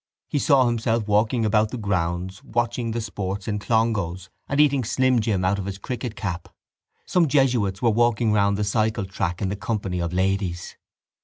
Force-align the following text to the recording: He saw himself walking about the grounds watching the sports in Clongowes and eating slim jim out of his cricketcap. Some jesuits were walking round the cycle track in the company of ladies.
He 0.27 0.39
saw 0.39 0.65
himself 0.65 1.07
walking 1.07 1.45
about 1.45 1.69
the 1.69 1.77
grounds 1.77 2.43
watching 2.43 2.89
the 2.89 3.01
sports 3.01 3.47
in 3.47 3.59
Clongowes 3.59 4.29
and 4.49 4.59
eating 4.59 4.83
slim 4.83 5.19
jim 5.21 5.45
out 5.45 5.59
of 5.59 5.67
his 5.67 5.77
cricketcap. 5.77 6.47
Some 7.05 7.27
jesuits 7.27 7.83
were 7.83 7.91
walking 7.91 8.31
round 8.33 8.57
the 8.57 8.63
cycle 8.63 9.05
track 9.05 9.43
in 9.43 9.49
the 9.49 9.55
company 9.55 9.99
of 9.99 10.11
ladies. 10.11 10.75